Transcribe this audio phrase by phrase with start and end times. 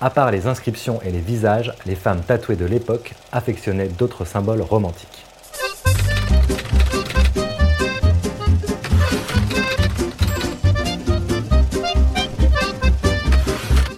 [0.00, 4.60] À part les inscriptions et les visages, les femmes tatouées de l'époque affectionnaient d'autres symboles
[4.60, 5.24] romantiques.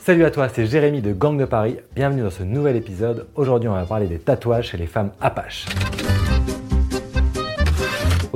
[0.05, 1.79] Salut à toi, c'est Jérémy de Gang de Paris.
[1.95, 3.27] Bienvenue dans ce nouvel épisode.
[3.35, 5.65] Aujourd'hui, on va parler des tatouages chez les femmes apaches.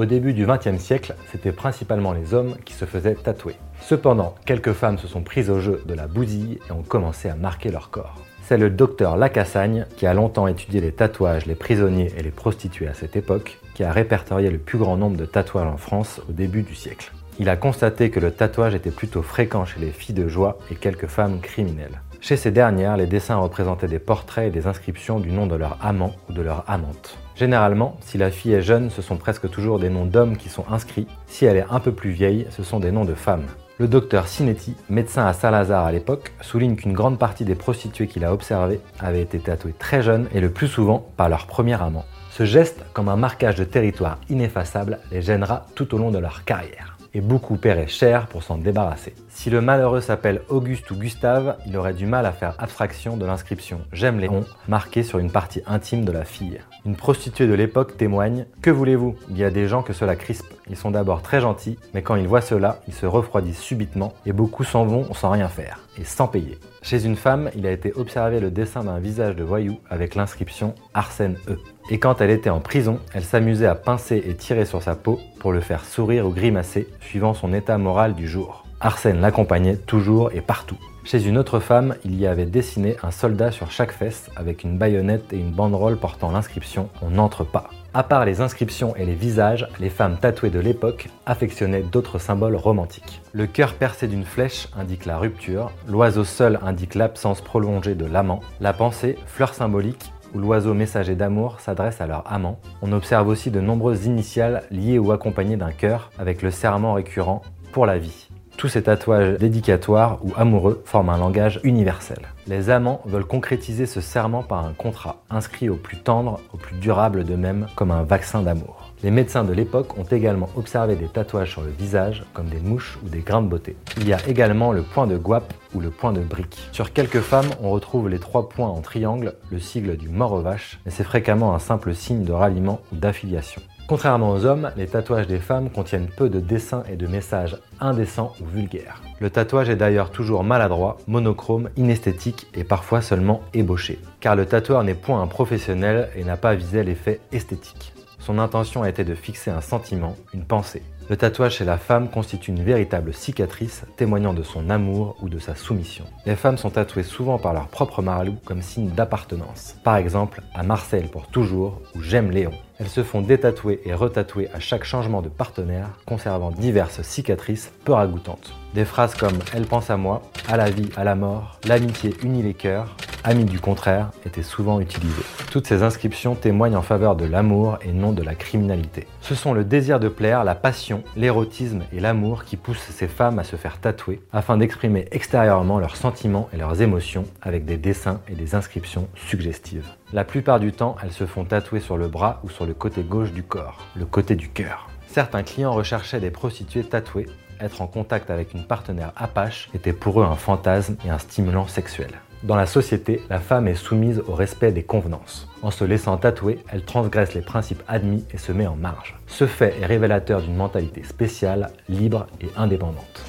[0.00, 3.56] Au début du XXe siècle, c'était principalement les hommes qui se faisaient tatouer.
[3.82, 7.34] Cependant, quelques femmes se sont prises au jeu de la bousille et ont commencé à
[7.34, 8.14] marquer leur corps.
[8.44, 12.88] C'est le docteur Lacassagne, qui a longtemps étudié les tatouages, les prisonniers et les prostituées
[12.88, 16.32] à cette époque, qui a répertorié le plus grand nombre de tatouages en France au
[16.32, 17.12] début du siècle.
[17.38, 20.76] Il a constaté que le tatouage était plutôt fréquent chez les filles de joie et
[20.76, 22.00] quelques femmes criminelles.
[22.22, 25.76] Chez ces dernières, les dessins représentaient des portraits et des inscriptions du nom de leur
[25.82, 27.18] amant ou de leur amante.
[27.40, 30.66] Généralement, si la fille est jeune, ce sont presque toujours des noms d'hommes qui sont
[30.70, 31.06] inscrits.
[31.26, 33.46] Si elle est un peu plus vieille, ce sont des noms de femmes.
[33.78, 38.26] Le docteur Sinetti, médecin à Saint-Lazare à l'époque, souligne qu'une grande partie des prostituées qu'il
[38.26, 42.04] a observées avaient été tatouées très jeunes et le plus souvent par leur premier amant.
[42.30, 46.44] Ce geste, comme un marquage de territoire ineffaçable, les gênera tout au long de leur
[46.44, 49.14] carrière et beaucoup paieraient cher pour s'en débarrasser.
[49.28, 53.26] Si le malheureux s'appelle Auguste ou Gustave, il aurait du mal à faire abstraction de
[53.26, 56.60] l'inscription J'aime Léon marquée sur une partie intime de la fille.
[56.86, 59.16] Une prostituée de l'époque témoigne Que voulez-vous?
[59.28, 60.59] Il y a des gens que cela crispe.
[60.70, 64.32] Ils sont d'abord très gentils, mais quand ils voient cela, ils se refroidissent subitement et
[64.32, 66.58] beaucoup s'en vont sans rien faire et sans payer.
[66.80, 70.74] Chez une femme, il a été observé le dessin d'un visage de voyou avec l'inscription
[70.94, 71.58] Arsène E.
[71.90, 75.18] Et quand elle était en prison, elle s'amusait à pincer et tirer sur sa peau
[75.40, 78.64] pour le faire sourire ou grimacer, suivant son état moral du jour.
[78.82, 80.78] Arsène l'accompagnait toujours et partout.
[81.04, 84.78] Chez une autre femme, il y avait dessiné un soldat sur chaque fesse avec une
[84.78, 87.68] baïonnette et une banderole portant l'inscription On n'entre pas.
[87.92, 92.56] À part les inscriptions et les visages, les femmes tatouées de l'époque affectionnaient d'autres symboles
[92.56, 93.20] romantiques.
[93.32, 98.40] Le cœur percé d'une flèche indique la rupture, l'oiseau seul indique l'absence prolongée de l'amant,
[98.60, 102.60] la pensée, fleur symbolique, où l'oiseau messager d'amour s'adresse à leur amant.
[102.80, 107.42] On observe aussi de nombreuses initiales liées ou accompagnées d'un cœur avec le serment récurrent
[107.72, 108.28] pour la vie.
[108.60, 112.18] Tous ces tatouages dédicatoires ou amoureux forment un langage universel.
[112.46, 116.76] Les amants veulent concrétiser ce serment par un contrat, inscrit au plus tendre, au plus
[116.76, 118.92] durable d'eux-mêmes, comme un vaccin d'amour.
[119.02, 122.98] Les médecins de l'époque ont également observé des tatouages sur le visage, comme des mouches
[123.02, 123.76] ou des grains de beauté.
[123.96, 126.68] Il y a également le point de guap ou le point de brique.
[126.70, 130.42] Sur quelques femmes, on retrouve les trois points en triangle, le sigle du mort aux
[130.42, 133.62] vaches, mais c'est fréquemment un simple signe de ralliement ou d'affiliation.
[133.90, 138.34] Contrairement aux hommes, les tatouages des femmes contiennent peu de dessins et de messages indécents
[138.40, 139.02] ou vulgaires.
[139.18, 143.98] Le tatouage est d'ailleurs toujours maladroit, monochrome, inesthétique et parfois seulement ébauché.
[144.20, 147.92] Car le tatoueur n'est point un professionnel et n'a pas visé l'effet esthétique.
[148.20, 150.84] Son intention a été de fixer un sentiment, une pensée.
[151.08, 155.40] Le tatouage chez la femme constitue une véritable cicatrice témoignant de son amour ou de
[155.40, 156.04] sa soumission.
[156.26, 159.74] Les femmes sont tatouées souvent par leur propre marlou comme signe d'appartenance.
[159.82, 162.52] Par exemple, à Marcel pour toujours ou J'aime Léon.
[162.80, 167.92] Elles se font détatouer et retatouer à chaque changement de partenaire, conservant diverses cicatrices peu
[167.92, 168.54] ragoûtantes.
[168.74, 172.42] Des phrases comme Elle pense à moi, à la vie, à la mort, l'amitié unit
[172.42, 175.22] les cœurs, Amis du contraire étaient souvent utilisées.
[175.50, 179.06] Toutes ces inscriptions témoignent en faveur de l'amour et non de la criminalité.
[179.20, 183.38] Ce sont le désir de plaire, la passion, l'érotisme et l'amour qui poussent ces femmes
[183.38, 188.22] à se faire tatouer afin d'exprimer extérieurement leurs sentiments et leurs émotions avec des dessins
[188.26, 189.88] et des inscriptions suggestives.
[190.14, 193.02] La plupart du temps, elles se font tatouer sur le bras ou sur le côté
[193.02, 194.88] gauche du corps, le côté du cœur.
[195.06, 197.26] Certains clients recherchaient des prostituées tatouées.
[197.60, 201.66] Être en contact avec une partenaire apache était pour eux un fantasme et un stimulant
[201.66, 202.10] sexuel.
[202.42, 205.46] Dans la société, la femme est soumise au respect des convenances.
[205.60, 209.14] En se laissant tatouer, elle transgresse les principes admis et se met en marge.
[209.26, 213.22] Ce fait est révélateur d'une mentalité spéciale, libre et indépendante.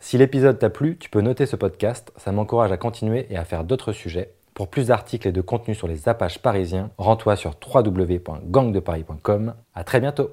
[0.00, 3.46] Si l'épisode t'a plu, tu peux noter ce podcast, ça m'encourage à continuer et à
[3.46, 4.34] faire d'autres sujets.
[4.52, 9.54] Pour plus d'articles et de contenus sur les Apaches parisiens, rends-toi sur www.gangdeparis.com.
[9.74, 10.30] À très bientôt